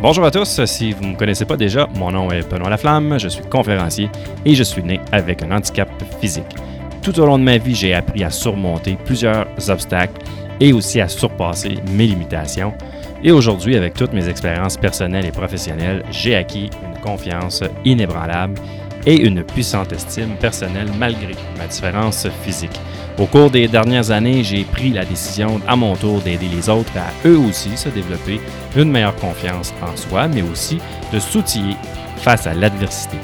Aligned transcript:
Bonjour 0.00 0.24
à 0.24 0.30
tous, 0.30 0.64
si 0.64 0.92
vous 0.92 1.02
ne 1.02 1.08
me 1.10 1.16
connaissez 1.16 1.44
pas 1.44 1.56
déjà, 1.56 1.88
mon 1.96 2.12
nom 2.12 2.30
est 2.30 2.48
Benoît 2.48 2.70
Laflamme, 2.70 3.18
je 3.18 3.26
suis 3.26 3.42
conférencier 3.42 4.08
et 4.44 4.54
je 4.54 4.62
suis 4.62 4.84
né 4.84 5.00
avec 5.10 5.42
un 5.42 5.50
handicap 5.50 5.88
physique. 6.20 6.54
Tout 7.02 7.18
au 7.18 7.26
long 7.26 7.36
de 7.36 7.42
ma 7.42 7.58
vie, 7.58 7.74
j'ai 7.74 7.94
appris 7.94 8.22
à 8.22 8.30
surmonter 8.30 8.96
plusieurs 9.04 9.48
obstacles 9.68 10.22
et 10.60 10.72
aussi 10.72 11.00
à 11.00 11.08
surpasser 11.08 11.78
mes 11.90 12.06
limitations. 12.06 12.74
Et 13.24 13.32
aujourd'hui, 13.32 13.74
avec 13.74 13.94
toutes 13.94 14.12
mes 14.12 14.28
expériences 14.28 14.76
personnelles 14.76 15.26
et 15.26 15.32
professionnelles, 15.32 16.04
j'ai 16.12 16.36
acquis 16.36 16.70
une 16.86 17.00
confiance 17.00 17.64
inébranlable 17.84 18.54
et 19.06 19.16
une 19.16 19.42
puissante 19.44 19.92
estime 19.92 20.36
personnelle 20.40 20.90
malgré 20.98 21.34
ma 21.56 21.66
différence 21.66 22.26
physique. 22.42 22.78
Au 23.18 23.26
cours 23.26 23.50
des 23.50 23.66
dernières 23.66 24.10
années, 24.10 24.44
j'ai 24.44 24.64
pris 24.64 24.90
la 24.90 25.04
décision 25.04 25.60
à 25.66 25.74
mon 25.74 25.96
tour 25.96 26.20
d'aider 26.20 26.48
les 26.48 26.68
autres 26.68 26.96
à 26.96 27.26
eux 27.26 27.38
aussi 27.38 27.76
se 27.76 27.88
développer 27.88 28.40
une 28.76 28.90
meilleure 28.90 29.16
confiance 29.16 29.74
en 29.82 29.96
soi, 29.96 30.28
mais 30.28 30.42
aussi 30.42 30.78
de 31.12 31.18
s'outiller 31.18 31.76
face 32.18 32.46
à 32.46 32.54
l'adversité. 32.54 33.16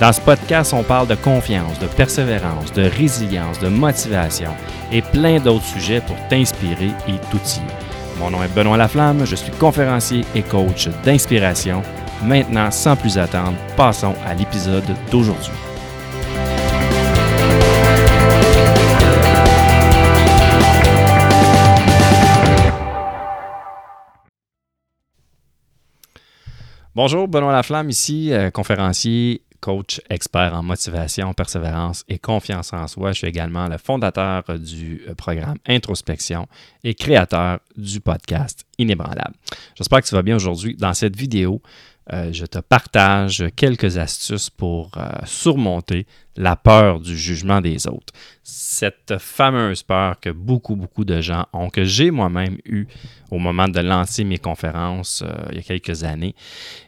Dans 0.00 0.12
ce 0.12 0.20
podcast, 0.20 0.74
on 0.74 0.82
parle 0.82 1.06
de 1.06 1.14
confiance, 1.14 1.78
de 1.78 1.86
persévérance, 1.86 2.72
de 2.72 2.82
résilience, 2.82 3.58
de 3.60 3.68
motivation 3.68 4.50
et 4.92 5.00
plein 5.00 5.38
d'autres 5.38 5.64
sujets 5.64 6.02
pour 6.06 6.16
t'inspirer 6.28 6.90
et 7.08 7.18
t'outiller. 7.30 7.66
Mon 8.18 8.30
nom 8.30 8.42
est 8.42 8.54
Benoît 8.54 8.76
Laflamme, 8.76 9.24
je 9.24 9.36
suis 9.36 9.52
conférencier 9.52 10.24
et 10.34 10.42
coach 10.42 10.88
d'inspiration. 11.04 11.82
Maintenant, 12.22 12.70
sans 12.70 12.96
plus 12.96 13.18
attendre, 13.18 13.56
passons 13.76 14.14
à 14.24 14.34
l'épisode 14.34 14.84
d'aujourd'hui. 15.10 15.52
Bonjour, 26.94 27.28
Benoît 27.28 27.52
Laflamme 27.52 27.90
ici, 27.90 28.32
euh, 28.32 28.50
conférencier, 28.50 29.42
coach, 29.60 30.00
expert 30.08 30.54
en 30.54 30.62
motivation, 30.62 31.34
persévérance 31.34 32.04
et 32.08 32.18
confiance 32.18 32.72
en 32.72 32.86
soi. 32.86 33.12
Je 33.12 33.18
suis 33.18 33.26
également 33.26 33.68
le 33.68 33.76
fondateur 33.76 34.44
du 34.58 35.02
euh, 35.06 35.14
programme 35.14 35.58
Introspection 35.66 36.48
et 36.84 36.94
créateur 36.94 37.58
du 37.76 38.00
podcast 38.00 38.64
Inébranlable. 38.78 39.34
J'espère 39.74 40.00
que 40.00 40.06
tu 40.06 40.14
vas 40.14 40.22
bien 40.22 40.36
aujourd'hui. 40.36 40.74
Dans 40.74 40.94
cette 40.94 41.16
vidéo, 41.16 41.60
euh, 42.12 42.32
je 42.32 42.46
te 42.46 42.58
partage 42.58 43.44
quelques 43.56 43.98
astuces 43.98 44.48
pour 44.48 44.92
euh, 44.96 45.08
surmonter 45.24 46.06
la 46.36 46.54
peur 46.54 47.00
du 47.00 47.16
jugement 47.16 47.60
des 47.60 47.88
autres. 47.88 48.12
Cette 48.44 49.18
fameuse 49.18 49.82
peur 49.82 50.20
que 50.20 50.30
beaucoup, 50.30 50.76
beaucoup 50.76 51.04
de 51.04 51.20
gens 51.20 51.46
ont, 51.52 51.68
que 51.68 51.82
j'ai 51.82 52.12
moi-même 52.12 52.58
eu 52.64 52.86
au 53.32 53.38
moment 53.38 53.66
de 53.66 53.80
lancer 53.80 54.22
mes 54.22 54.38
conférences 54.38 55.24
euh, 55.26 55.48
il 55.50 55.56
y 55.56 55.60
a 55.60 55.62
quelques 55.62 56.04
années. 56.04 56.36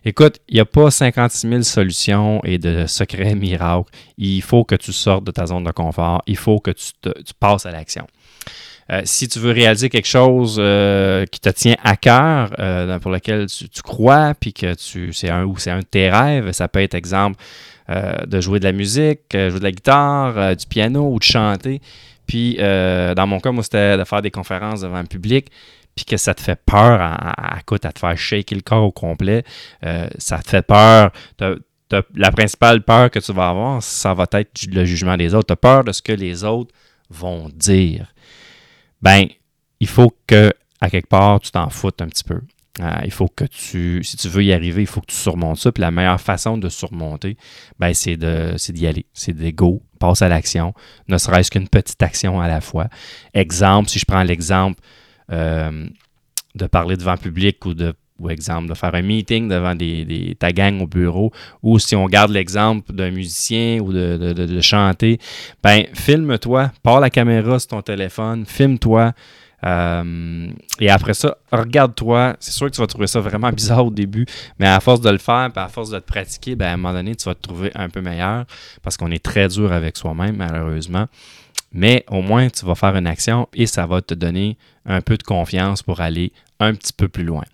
Écoute, 0.04 0.38
il 0.48 0.54
n'y 0.54 0.60
a 0.60 0.64
pas 0.66 0.90
56 0.90 1.48
000 1.48 1.62
solutions 1.62 2.40
et 2.44 2.58
de 2.58 2.86
secrets 2.86 3.34
miracles. 3.36 3.90
Il 4.18 4.42
faut 4.42 4.62
que 4.64 4.76
tu 4.76 4.92
sortes 4.92 5.24
de 5.24 5.32
ta 5.32 5.46
zone 5.46 5.64
de 5.64 5.72
confort. 5.72 6.22
Il 6.28 6.36
faut 6.36 6.60
que 6.60 6.70
tu, 6.70 6.92
tu 7.02 7.34
passes 7.40 7.66
à 7.66 7.72
l'action. 7.72 8.06
Euh, 8.90 9.02
si 9.04 9.28
tu 9.28 9.38
veux 9.38 9.52
réaliser 9.52 9.90
quelque 9.90 10.08
chose 10.08 10.56
euh, 10.58 11.26
qui 11.26 11.40
te 11.40 11.50
tient 11.50 11.76
à 11.84 11.96
cœur, 11.96 12.54
euh, 12.58 12.98
pour 12.98 13.10
lequel 13.10 13.46
tu, 13.46 13.82
crois, 13.82 14.34
puis 14.38 14.54
que 14.54 14.74
tu 14.74 15.12
c'est 15.12 15.28
un 15.28 15.44
ou 15.44 15.58
c'est 15.58 15.70
un 15.70 15.80
de 15.80 15.84
tes 15.84 16.10
rêves, 16.10 16.52
ça 16.52 16.68
peut 16.68 16.80
être 16.80 16.94
exemple 16.94 17.36
de 18.26 18.42
jouer 18.42 18.58
de 18.58 18.64
la 18.64 18.72
musique, 18.72 19.20
jouer 19.32 19.58
de 19.58 19.64
la 19.64 19.72
guitare, 19.72 20.54
du 20.54 20.66
piano 20.66 21.10
ou 21.10 21.18
de 21.18 21.24
chanter. 21.24 21.80
Puis 22.26 22.58
dans 22.58 23.26
mon 23.26 23.40
cas, 23.40 23.50
moi, 23.50 23.62
c'était 23.62 23.96
de 23.96 24.04
faire 24.04 24.20
des 24.20 24.30
conférences 24.30 24.82
devant 24.82 25.00
le 25.00 25.06
public 25.06 25.46
puis 25.96 26.04
que 26.04 26.18
ça 26.18 26.34
te 26.34 26.42
fait 26.42 26.60
peur 26.64 27.00
à, 27.00 27.14
à, 27.14 27.56
à, 27.56 27.62
te 27.62 27.98
faire 27.98 28.16
shaker 28.16 28.56
le 28.56 28.60
corps 28.60 28.84
au 28.84 28.92
complet, 28.92 29.42
ça 30.18 30.38
te 30.38 30.50
fait 30.50 30.66
peur. 30.66 31.12
la 32.14 32.30
principale 32.30 32.82
peur 32.82 33.10
que 33.10 33.20
tu 33.20 33.32
vas 33.32 33.48
avoir, 33.48 33.82
ça 33.82 34.12
va 34.12 34.26
être 34.32 34.66
le 34.70 34.84
jugement 34.84 35.16
des 35.16 35.34
autres. 35.34 35.46
Tu 35.46 35.52
as 35.54 35.56
peur 35.56 35.82
de 35.82 35.92
ce 35.92 36.02
que 36.02 36.12
les 36.12 36.44
autres 36.44 36.74
vont 37.08 37.48
dire 37.48 38.12
ben, 39.02 39.26
il 39.80 39.86
faut 39.88 40.14
que, 40.26 40.52
à 40.80 40.90
quelque 40.90 41.08
part, 41.08 41.40
tu 41.40 41.50
t'en 41.50 41.70
foutes 41.70 42.02
un 42.02 42.08
petit 42.08 42.24
peu. 42.24 42.40
Euh, 42.80 43.00
il 43.04 43.10
faut 43.10 43.28
que 43.28 43.44
tu, 43.44 44.04
si 44.04 44.16
tu 44.16 44.28
veux 44.28 44.44
y 44.44 44.52
arriver, 44.52 44.82
il 44.82 44.86
faut 44.86 45.00
que 45.00 45.06
tu 45.06 45.16
surmontes 45.16 45.58
ça. 45.58 45.72
Puis 45.72 45.80
la 45.80 45.90
meilleure 45.90 46.20
façon 46.20 46.58
de 46.58 46.68
surmonter, 46.68 47.36
ben, 47.78 47.92
c'est 47.94 48.16
d'y 48.16 48.86
aller. 48.86 49.06
C'est 49.12 49.32
d'ego, 49.32 49.82
passe 49.98 50.22
à 50.22 50.28
l'action, 50.28 50.74
ne 51.08 51.18
serait-ce 51.18 51.50
qu'une 51.50 51.68
petite 51.68 52.02
action 52.02 52.40
à 52.40 52.48
la 52.48 52.60
fois. 52.60 52.88
Exemple, 53.34 53.88
si 53.88 53.98
je 53.98 54.04
prends 54.04 54.22
l'exemple 54.22 54.80
euh, 55.32 55.88
de 56.54 56.66
parler 56.66 56.96
devant 56.96 57.16
public 57.16 57.64
ou 57.66 57.74
de 57.74 57.94
ou 58.18 58.30
exemple 58.30 58.68
de 58.68 58.74
faire 58.74 58.94
un 58.94 59.02
meeting 59.02 59.48
devant 59.48 59.74
des, 59.74 60.36
ta 60.38 60.52
gang 60.52 60.80
au 60.80 60.86
bureau, 60.86 61.32
ou 61.62 61.78
si 61.78 61.94
on 61.94 62.06
garde 62.06 62.30
l'exemple 62.30 62.92
d'un 62.92 63.10
musicien 63.10 63.78
ou 63.80 63.92
de, 63.92 64.60
chanter, 64.60 65.18
ben 65.62 65.84
filme-toi, 65.94 66.72
pars 66.82 67.00
la 67.00 67.10
caméra 67.10 67.58
sur 67.58 67.68
ton 67.68 67.82
téléphone, 67.82 68.44
filme-toi. 68.46 69.12
Euh, 69.64 70.48
et 70.78 70.88
après 70.88 71.14
ça, 71.14 71.36
regarde-toi. 71.50 72.36
C'est 72.38 72.52
sûr 72.52 72.66
que 72.66 72.74
tu 72.76 72.80
vas 72.80 72.86
trouver 72.86 73.08
ça 73.08 73.20
vraiment 73.20 73.50
bizarre 73.52 73.86
au 73.86 73.90
début, 73.90 74.26
mais 74.58 74.66
à 74.66 74.80
force 74.80 75.00
de 75.00 75.10
le 75.10 75.18
faire, 75.18 75.50
à 75.54 75.68
force 75.68 75.90
de 75.90 75.98
te 75.98 76.06
pratiquer, 76.06 76.54
ben, 76.54 76.66
à 76.66 76.72
un 76.74 76.76
moment 76.76 76.92
donné, 76.92 77.16
tu 77.16 77.24
vas 77.24 77.34
te 77.34 77.42
trouver 77.42 77.70
un 77.74 77.88
peu 77.88 78.00
meilleur 78.00 78.44
parce 78.82 78.96
qu'on 78.96 79.10
est 79.10 79.22
très 79.22 79.48
dur 79.48 79.72
avec 79.72 79.96
soi-même, 79.96 80.36
malheureusement. 80.36 81.06
Mais 81.72 82.04
au 82.10 82.22
moins, 82.22 82.48
tu 82.48 82.64
vas 82.64 82.74
faire 82.74 82.96
une 82.96 83.06
action 83.06 83.48
et 83.54 83.66
ça 83.66 83.86
va 83.86 84.00
te 84.00 84.14
donner 84.14 84.56
un 84.86 85.00
peu 85.00 85.16
de 85.16 85.22
confiance 85.22 85.82
pour 85.82 86.00
aller 86.00 86.32
un 86.60 86.74
petit 86.74 86.92
peu 86.92 87.08
plus 87.08 87.24
loin. 87.24 87.44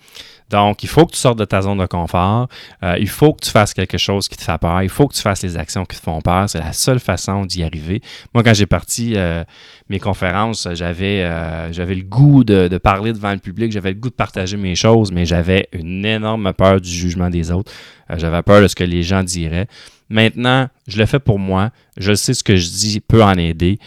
Donc, 0.51 0.83
il 0.83 0.89
faut 0.89 1.07
que 1.07 1.13
tu 1.13 1.19
sortes 1.19 1.39
de 1.39 1.45
ta 1.45 1.63
zone 1.63 1.79
de 1.79 1.87
confort. 1.87 2.49
Euh, 2.83 2.97
il 3.01 3.09
faut 3.09 3.33
que 3.33 3.45
tu 3.45 3.51
fasses 3.51 3.75
quelque 3.75 3.99
chose 3.99 4.29
qui 4.29 4.37
te 4.37 4.43
fait 4.43 4.59
peur. 4.59 4.83
Il 4.83 4.89
faut 4.89 5.09
que 5.09 5.15
tu 5.15 5.23
fasses 5.23 5.43
les 5.43 5.57
actions 5.57 5.85
qui 5.85 5.97
te 5.97 6.03
font 6.03 6.21
peur. 6.21 6.49
C'est 6.49 6.59
la 6.61 6.73
seule 6.73 7.01
façon 7.01 7.45
d'y 7.45 7.65
arriver. 7.65 8.03
Moi, 8.35 8.43
quand 8.43 8.55
j'ai 8.55 8.67
parti 8.67 9.15
euh, 9.17 9.43
mes 9.89 9.99
conférences, 9.99 10.69
j'avais 10.75 11.23
euh, 11.25 11.71
le 11.73 12.03
goût 12.03 12.45
de, 12.45 12.79
parler 12.79 13.13
devant 13.13 13.33
le 13.33 13.39
public. 13.39 13.73
J'avais 13.73 13.91
le 13.91 13.99
goût 13.99 14.11
de 14.11 14.15
partager 14.15 14.57
mes 14.57 14.75
choses, 14.75 15.11
mais 15.13 15.25
j'avais 15.25 15.69
une 15.73 16.05
énorme 16.05 16.53
peur 16.53 16.81
du 16.81 16.91
jugement 16.91 17.31
des 17.31 17.51
autres. 17.51 17.73
j'avais 18.17 18.43
peur 18.43 18.61
de 18.61 18.69
ce 18.69 18.75
que 18.75 18.85
les 18.85 19.03
gens 19.03 19.23
diraient. 19.25 19.67
Maintenant, 20.09 20.69
je 20.87 20.99
le 20.99 21.07
fais 21.07 21.19
pour 21.19 21.39
moi. 21.39 21.71
Je 21.97 22.15
sais 22.15 22.35
ce 22.35 22.45
que 22.45 22.57
je 22.57 22.69
dis 22.69 23.01
peut 23.01 23.23
en 23.23 23.35
aider. 23.35 23.79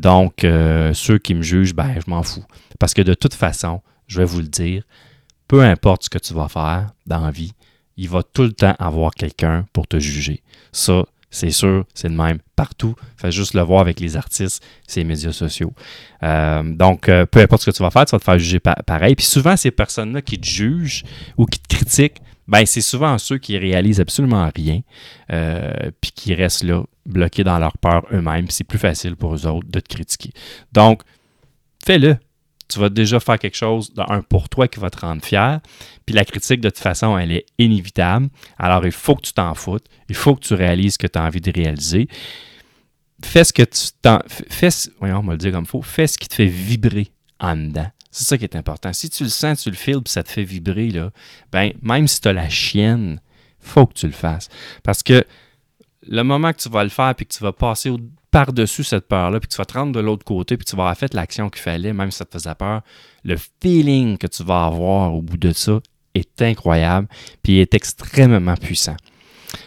donc, 0.00 0.46
ceux 0.92 1.18
qui 1.18 1.34
me 1.34 1.42
jugent, 1.42 1.74
ben, 1.74 1.94
je 1.94 2.10
m'en 2.10 2.22
fous. 2.22 2.44
Parce 2.78 2.94
que 2.94 3.02
de 3.02 3.14
toute 3.14 3.34
façon, 3.34 3.80
je 4.06 4.18
vais 4.18 4.24
vous 4.24 4.40
le 4.40 4.48
dire, 4.48 4.84
peu 5.48 5.62
importe 5.62 6.04
ce 6.04 6.10
que 6.10 6.18
tu 6.18 6.34
vas 6.34 6.48
faire 6.48 6.92
dans 7.06 7.20
la 7.20 7.30
vie, 7.30 7.52
il 7.96 8.08
va 8.08 8.22
tout 8.22 8.42
le 8.42 8.52
temps 8.52 8.74
avoir 8.78 9.12
quelqu'un 9.12 9.66
pour 9.72 9.86
te 9.86 9.98
juger. 9.98 10.42
Ça, 10.72 11.04
c'est 11.30 11.50
sûr, 11.50 11.84
c'est 11.94 12.08
le 12.08 12.14
même 12.14 12.38
partout. 12.54 12.94
Fais 13.16 13.32
juste 13.32 13.54
le 13.54 13.62
voir 13.62 13.80
avec 13.80 13.98
les 14.00 14.16
artistes, 14.16 14.62
ces 14.86 15.02
médias 15.04 15.32
sociaux. 15.32 15.72
Euh, 16.22 16.62
donc, 16.62 17.08
euh, 17.08 17.26
peu 17.26 17.40
importe 17.40 17.62
ce 17.62 17.70
que 17.70 17.76
tu 17.76 17.82
vas 17.82 17.90
faire, 17.90 18.04
tu 18.04 18.12
vas 18.12 18.20
te 18.20 18.24
faire 18.24 18.38
juger 18.38 18.60
pareil. 18.60 19.14
Puis 19.16 19.26
souvent, 19.26 19.56
ces 19.56 19.70
personnes-là 19.70 20.22
qui 20.22 20.38
te 20.38 20.46
jugent 20.46 21.04
ou 21.36 21.46
qui 21.46 21.58
te 21.58 21.74
critiquent, 21.74 22.20
ben 22.48 22.66
c'est 22.66 22.80
souvent 22.80 23.18
ceux 23.18 23.38
qui 23.38 23.56
réalisent 23.58 24.00
absolument 24.00 24.50
rien, 24.54 24.80
euh, 25.32 25.90
puis 26.00 26.12
qui 26.12 26.34
restent 26.34 26.64
là, 26.64 26.82
bloqués 27.06 27.44
dans 27.44 27.58
leur 27.58 27.76
peur 27.78 28.04
eux-mêmes. 28.12 28.50
C'est 28.50 28.64
plus 28.64 28.78
facile 28.78 29.16
pour 29.16 29.34
eux 29.34 29.46
autres 29.46 29.68
de 29.68 29.80
te 29.80 29.88
critiquer. 29.88 30.32
Donc, 30.72 31.02
fais-le 31.84 32.16
tu 32.68 32.78
vas 32.78 32.88
déjà 32.88 33.20
faire 33.20 33.38
quelque 33.38 33.56
chose 33.56 33.92
d'un 33.92 34.22
pour 34.22 34.48
toi 34.48 34.68
qui 34.68 34.80
va 34.80 34.90
te 34.90 35.00
rendre 35.00 35.24
fier. 35.24 35.60
Puis 36.06 36.14
la 36.14 36.24
critique, 36.24 36.60
de 36.60 36.70
toute 36.70 36.78
façon, 36.78 37.16
elle 37.16 37.32
est 37.32 37.46
inévitable. 37.58 38.28
Alors, 38.58 38.84
il 38.86 38.92
faut 38.92 39.14
que 39.14 39.22
tu 39.22 39.32
t'en 39.32 39.54
foutes. 39.54 39.84
Il 40.08 40.14
faut 40.14 40.34
que 40.34 40.40
tu 40.40 40.54
réalises 40.54 40.94
ce 40.94 40.98
que 40.98 41.06
tu 41.06 41.18
as 41.18 41.22
envie 41.22 41.40
de 41.40 41.52
réaliser. 41.52 42.08
Fais 43.22 43.44
ce 43.44 43.52
que 43.52 43.62
tu 43.62 43.88
t'en. 44.02 44.20
Fais, 44.26 44.70
voyons, 44.98 45.18
on 45.18 45.22
va 45.22 45.32
le 45.32 45.38
dire 45.38 45.52
comme 45.52 45.64
il 45.64 45.68
faut. 45.68 45.82
Fais 45.82 46.06
ce 46.06 46.18
qui 46.18 46.28
te 46.28 46.34
fait 46.34 46.46
vibrer 46.46 47.08
en 47.38 47.56
dedans. 47.56 47.90
C'est 48.14 48.26
ça 48.26 48.38
qui 48.38 48.44
est 48.44 48.54
important. 48.54 48.92
Si 48.92 49.10
tu 49.10 49.24
le 49.24 49.28
sens, 49.28 49.62
tu 49.62 49.70
le 49.70 49.74
files, 49.74 50.00
puis 50.00 50.12
ça 50.12 50.22
te 50.22 50.30
fait 50.30 50.44
vibrer, 50.44 50.90
là, 50.90 51.10
ben, 51.50 51.72
même 51.82 52.06
si 52.06 52.20
tu 52.20 52.28
as 52.28 52.32
la 52.32 52.48
chienne, 52.48 53.20
faut 53.58 53.86
que 53.86 53.94
tu 53.94 54.06
le 54.06 54.12
fasses. 54.12 54.48
Parce 54.84 55.02
que 55.02 55.24
le 56.06 56.22
moment 56.22 56.52
que 56.52 56.58
tu 56.58 56.68
vas 56.68 56.84
le 56.84 56.90
faire, 56.90 57.12
puis 57.16 57.26
que 57.26 57.34
tu 57.34 57.42
vas 57.42 57.52
passer 57.52 57.92
par-dessus 58.30 58.84
cette 58.84 59.08
peur-là, 59.08 59.40
puis 59.40 59.48
tu 59.48 59.56
vas 59.56 59.64
te 59.64 59.76
rendre 59.76 59.90
de 59.90 59.98
l'autre 59.98 60.24
côté, 60.24 60.56
puis 60.56 60.64
tu 60.64 60.76
vas 60.76 60.84
avoir 60.84 60.96
fait 60.96 61.12
l'action 61.12 61.50
qu'il 61.50 61.60
fallait, 61.60 61.92
même 61.92 62.12
si 62.12 62.18
ça 62.18 62.24
te 62.24 62.38
faisait 62.38 62.54
peur, 62.54 62.82
le 63.24 63.34
feeling 63.60 64.16
que 64.16 64.28
tu 64.28 64.44
vas 64.44 64.66
avoir 64.66 65.12
au 65.12 65.20
bout 65.20 65.36
de 65.36 65.52
ça 65.52 65.80
est 66.14 66.40
incroyable, 66.40 67.08
puis 67.42 67.58
est 67.58 67.74
extrêmement 67.74 68.54
puissant. 68.54 68.96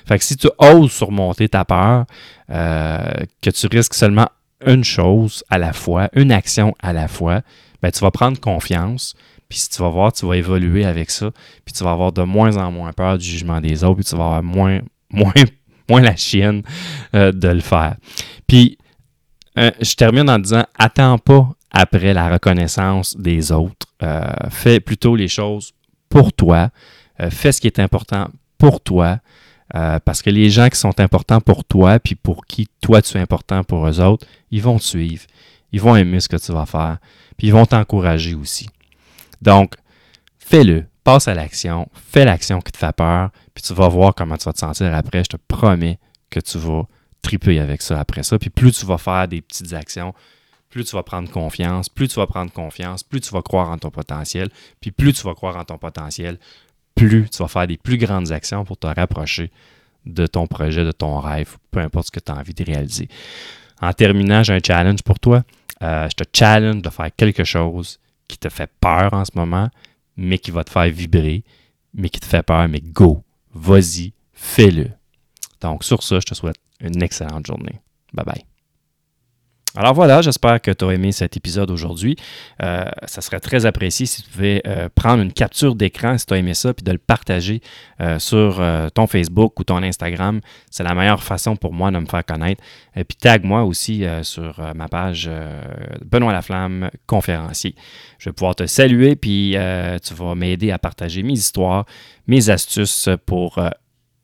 Fait 0.06 0.18
que 0.18 0.24
si 0.24 0.38
tu 0.38 0.48
oses 0.58 0.94
surmonter 0.94 1.50
ta 1.50 1.66
peur, 1.66 2.06
euh, 2.50 3.12
que 3.42 3.50
tu 3.50 3.68
risques 3.68 3.94
seulement 3.94 4.30
une 4.66 4.86
chose 4.86 5.44
à 5.50 5.58
la 5.58 5.74
fois, 5.74 6.10
une 6.14 6.32
action 6.32 6.74
à 6.80 6.94
la 6.94 7.10
fois, 7.10 7.42
ben, 7.82 7.92
tu 7.92 8.00
vas 8.00 8.12
prendre 8.12 8.40
confiance, 8.40 9.16
puis 9.50 9.60
si 9.60 9.70
tu 9.70 9.82
vas 9.82 9.90
voir, 9.90 10.12
tu 10.14 10.26
vas 10.26 10.36
évoluer 10.36 10.86
avec 10.86 11.10
ça, 11.10 11.32
puis 11.66 11.74
tu 11.74 11.84
vas 11.84 11.92
avoir 11.92 12.12
de 12.12 12.24
moins 12.24 12.58
en 12.58 12.72
moins 12.72 12.92
peur 12.94 13.18
du 13.18 13.26
jugement 13.26 13.62
des 13.62 13.84
autres, 13.84 13.96
puis 13.96 14.06
tu 14.06 14.16
vas 14.16 14.26
avoir 14.26 14.44
moins, 14.44 14.82
moins 15.10 15.34
moins 15.90 16.02
la 16.02 16.16
chienne 16.16 16.64
euh, 17.16 17.32
de 17.32 17.48
le 17.48 17.62
faire. 17.62 17.96
Puis, 18.46 18.78
euh, 19.58 19.72
je 19.82 19.96
termine 19.96 20.30
en 20.30 20.40
disant, 20.40 20.66
attends 20.78 21.18
pas 21.18 21.50
après 21.72 22.14
la 22.14 22.30
reconnaissance 22.30 23.18
des 23.18 23.52
autres. 23.52 23.88
Euh, 24.04 24.22
fais 24.50 24.80
plutôt 24.80 25.16
les 25.16 25.28
choses 25.28 25.74
pour 26.10 26.34
toi. 26.34 26.70
fais 27.30 27.52
ce 27.52 27.60
qui 27.60 27.68
est 27.68 27.80
important 27.80 28.28
pour 28.58 28.80
toi. 28.82 29.20
parce 30.06 30.22
que 30.22 30.30
les 30.30 30.50
gens 30.50 30.70
qui 30.70 30.78
sont 30.78 31.00
importants 31.00 31.42
pour 31.42 31.66
toi, 31.66 32.00
puis 32.00 32.16
pour 32.16 32.46
qui 32.46 32.68
toi 32.80 33.02
tu 33.02 33.18
es 33.18 33.20
important 33.22 33.64
pour 33.64 33.88
eux 33.88 34.00
autres, 34.00 34.26
ils 34.52 34.62
vont 34.62 34.78
te 34.78 34.84
suivre. 34.84 35.24
Ils 35.72 35.82
vont 35.82 35.96
aimer 35.96 36.20
ce 36.20 36.30
que 36.30 36.38
tu 36.38 36.52
vas 36.52 36.66
faire. 36.66 36.98
Puis 37.38 37.48
ils 37.48 37.54
vont 37.54 37.66
t'encourager 37.66 38.36
aussi. 38.36 38.70
Donc, 39.42 39.74
fais-le. 40.40 40.86
Passe 41.04 41.28
à 41.28 41.34
l'action. 41.34 41.88
Fais 41.94 42.26
l'action 42.26 42.60
qui 42.60 42.72
te 42.72 42.78
fait 42.78 42.96
peur. 42.96 43.30
Puis 43.54 43.64
tu 43.64 43.74
vas 43.74 43.88
voir 43.88 44.14
comment 44.14 44.38
tu 44.38 44.46
vas 44.46 44.54
te 44.54 44.60
sentir 44.60 44.94
après. 44.94 45.24
Je 45.24 45.30
te 45.30 45.38
promets 45.48 46.00
que 46.30 46.40
tu 46.40 46.58
vas 46.58 46.84
triper 47.22 47.60
avec 47.60 47.82
ça 47.82 48.00
après 48.00 48.24
ça. 48.24 48.38
Puis 48.40 48.50
plus 48.50 48.72
tu 48.72 48.86
vas 48.86 48.98
faire 48.98 49.28
des 49.28 49.42
petites 49.42 49.74
actions, 49.74 50.14
plus 50.70 50.86
tu 50.86 50.96
vas 50.96 51.04
prendre 51.04 51.30
confiance, 51.30 51.90
plus 51.90 52.08
tu 52.08 52.16
vas 52.16 52.28
prendre 52.28 52.52
confiance, 52.52 53.04
plus 53.04 53.22
tu 53.22 53.32
vas 53.32 53.42
croire 53.42 53.70
en 53.70 53.78
ton 53.78 53.90
potentiel, 53.90 54.50
puis 54.80 54.92
plus 54.92 55.14
tu 55.14 55.24
vas 55.24 55.34
croire 55.34 55.58
en 55.58 55.64
ton 55.64 55.78
potentiel, 55.78 56.38
plus 56.96 57.30
tu 57.30 57.38
vas 57.40 57.48
faire 57.48 57.68
des 57.68 57.78
plus 57.78 57.98
grandes 57.98 58.32
actions 58.32 58.66
pour 58.66 58.78
te 58.78 58.88
rapprocher 58.88 59.52
de 60.06 60.26
ton 60.26 60.48
projet, 60.48 60.84
de 60.84 60.92
ton 60.92 61.20
rêve, 61.20 61.58
peu 61.72 61.80
importe 61.80 62.08
ce 62.08 62.12
que 62.12 62.20
tu 62.20 62.32
as 62.32 62.36
envie 62.36 62.54
de 62.54 62.64
réaliser. 62.64 63.10
En 63.82 63.94
terminant, 63.94 64.44
j'ai 64.44 64.54
un 64.54 64.60
challenge 64.66 65.04
pour 65.04 65.20
toi. 65.20 65.44
Euh, 65.84 66.08
je 66.10 66.24
te 66.24 66.38
challenge 66.38 66.82
de 66.82 66.90
faire 66.90 67.10
quelque 67.16 67.44
chose 67.44 68.00
qui 68.28 68.38
te 68.38 68.50
fait 68.50 68.70
peur 68.80 69.14
en 69.14 69.26
ce 69.26 69.32
moment, 69.36 69.70
mais 70.16 70.38
qui 70.40 70.52
va 70.52 70.64
te 70.64 70.72
faire 70.72 70.90
vibrer, 70.90 71.44
mais 71.94 72.10
qui 72.10 72.20
te 72.20 72.26
fait 72.26 72.44
peur, 72.44 72.68
mais 72.68 72.82
go, 72.82 73.24
vas-y, 73.54 74.14
fais-le. 74.34 74.90
Donc 75.62 75.84
sur 75.84 76.04
ça, 76.04 76.20
je 76.20 76.26
te 76.26 76.34
souhaite 76.34 76.58
une 76.80 77.02
excellente 77.02 77.46
journée. 77.46 77.80
Bye 78.14 78.26
bye. 78.26 78.57
Alors 79.76 79.94
voilà, 79.94 80.22
j'espère 80.22 80.62
que 80.62 80.72
tu 80.72 80.86
as 80.86 80.92
aimé 80.92 81.12
cet 81.12 81.38
épisode 81.38 81.70
aujourd'hui. 81.70 82.16
Euh, 82.64 82.86
ça 83.06 83.22
serait 83.22 83.40
très 83.40 83.66
apprécié 83.66 84.06
si 84.06 84.24
tu 84.24 84.30
pouvais 84.30 84.62
euh, 84.66 84.90
prendre 84.96 85.22
une 85.22 85.34
capture 85.34 85.76
d'écran 85.76 86.18
si 86.18 86.26
tu 86.26 86.34
as 86.34 86.38
aimé 86.38 86.54
ça, 86.54 86.74
puis 86.74 86.84
de 86.84 86.92
le 86.92 86.98
partager 86.98 87.62
euh, 88.02 88.18
sur 88.18 88.64
ton 88.94 89.08
Facebook 89.08 89.60
ou 89.60 89.64
ton 89.64 89.84
Instagram. 89.84 90.40
C'est 90.72 90.84
la 90.84 90.96
meilleure 90.96 91.22
façon 91.22 91.56
pour 91.56 91.74
moi 91.74 91.92
de 91.92 92.00
me 92.00 92.06
faire 92.06 92.26
connaître. 92.26 92.64
Et 92.96 93.04
puis 93.04 93.18
tag 93.18 93.44
moi 93.44 93.64
aussi 93.64 94.04
sur 94.24 94.60
ma 94.74 94.88
page 94.88 95.30
Benoît 96.04 96.34
Laflamme, 96.34 96.90
conférencier. 97.06 97.76
Je 98.18 98.30
vais 98.30 98.34
pouvoir 98.34 98.56
te 98.56 98.66
saluer, 98.66 99.16
puis 99.16 99.56
tu 100.04 100.14
vas 100.14 100.34
m'aider 100.34 100.72
à 100.72 100.80
partager 100.80 101.22
mes 101.22 101.34
histoires, 101.34 101.86
mes 102.26 102.50
astuces 102.50 103.10
pour 103.26 103.60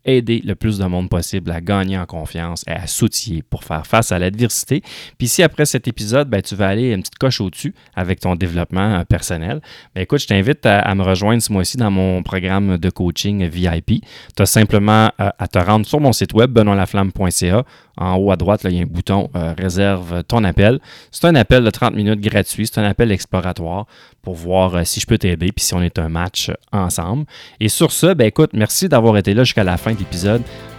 aider 0.06 0.42
le 0.44 0.56
plus 0.56 0.78
de 0.78 0.86
monde 0.86 1.10
possible 1.10 1.52
à 1.52 1.62
gagner 1.62 1.98
en 1.98 2.06
confiance 2.06 2.64
et 2.68 2.72
à 2.72 2.88
s'outiller 2.88 3.42
pour 3.42 3.64
faire 3.64 3.88
face 3.88 4.12
à 4.12 4.20
l'adversité. 4.20 4.82
Puis 5.18 5.28
si 5.28 5.44
après 5.44 5.66
cet 5.66 5.88
épisode, 5.88 6.30
ben, 6.30 6.42
tu 6.42 6.56
vas 6.56 6.68
aller 6.68 6.92
une 6.92 7.02
petite 7.02 7.18
coche 7.18 7.40
au-dessus 7.42 7.74
avec 7.96 8.20
ton 8.20 8.36
développement 8.36 8.96
euh, 8.96 9.04
personnel, 9.04 9.62
ben, 9.96 10.02
écoute, 10.02 10.20
je 10.20 10.28
t'invite 10.28 10.66
à, 10.66 10.94
me 10.96 11.04
rejoindre 11.04 11.42
ce 11.42 11.52
mois-ci 11.52 11.78
dans 11.78 11.92
mon 11.92 12.22
programme 12.24 12.78
de 12.78 12.90
coaching 12.90 13.48
VIP. 13.48 14.04
Tu 14.36 14.42
as 14.42 14.46
simplement 14.46 15.12
euh, 15.20 15.30
à 15.38 15.48
te 15.48 15.60
rendre 15.60 15.86
sur 15.86 16.00
mon 16.00 16.12
site 16.12 16.34
web, 16.34 16.52
benoîtlaflamme.ca. 16.52 17.64
En 17.96 18.16
haut 18.16 18.32
à 18.32 18.36
droite, 18.36 18.62
il 18.66 18.72
y 18.72 18.80
a 18.80 18.82
un 18.82 18.86
bouton 18.86 19.30
euh, 19.36 19.54
Réserve 19.58 20.24
ton 20.24 20.44
appel. 20.44 20.80
C'est 21.12 21.26
un 21.26 21.36
appel 21.36 21.64
de 21.64 21.70
30 21.70 21.94
minutes 21.94 22.20
gratuit. 22.20 22.68
C'est 22.68 22.80
un 22.80 22.86
appel 22.86 23.12
exploratoire 23.12 23.86
pour 24.24 24.34
voir 24.36 24.86
si 24.88 25.00
je 25.00 25.06
peux 25.06 25.18
t'aider 25.18 25.52
puis 25.52 25.64
si 25.64 25.74
on 25.74 25.82
est 25.82 26.00
un 26.00 26.10
match 26.10 26.50
ensemble. 26.72 27.26
Et 27.60 27.70
sur 27.70 27.92
ce, 27.92 28.14
ben 28.14 28.26
écoute, 28.26 28.52
merci 28.54 28.90
d'avoir 28.90 29.18
été 29.18 29.34
là 29.34 29.44
jusqu'à 29.44 29.64
la 29.64 29.78
fin 29.78 29.93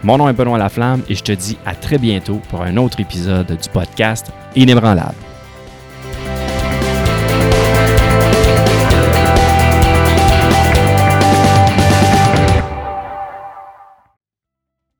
Mon 0.02 0.18
nom 0.18 0.28
est 0.28 0.32
Benoît 0.32 0.58
Laflamme 0.58 1.02
et 1.08 1.14
je 1.14 1.22
te 1.22 1.32
dis 1.32 1.56
à 1.64 1.74
très 1.74 1.98
bientôt 1.98 2.40
pour 2.50 2.62
un 2.62 2.76
autre 2.76 3.00
épisode 3.00 3.46
du 3.46 3.68
podcast 3.70 4.30
Inébranlable. 4.54 5.33